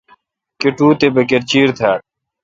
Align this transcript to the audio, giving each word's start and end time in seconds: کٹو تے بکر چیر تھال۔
کٹو 0.61 0.87
تے 0.99 1.07
بکر 1.15 1.41
چیر 1.49 1.69
تھال۔ 1.77 1.99